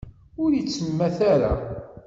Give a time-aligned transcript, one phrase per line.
[0.41, 1.53] Ur ittemmat ara.